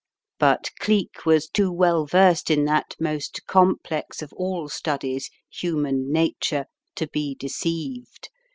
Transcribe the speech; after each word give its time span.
But 0.39 0.71
Cleek 0.79 1.27
was 1.27 1.47
too 1.47 1.71
well 1.71 2.07
versed 2.07 2.49
in 2.49 2.65
that 2.65 2.95
most 2.99 3.45
com* 3.45 3.75
plex 3.83 4.23
of 4.23 4.33
ail 4.41 4.67
studies— 4.67 5.29
human 5.61 6.11
nature— 6.11 6.65
to 6.95 7.05
be 7.07 7.35
deceived. 7.35 8.29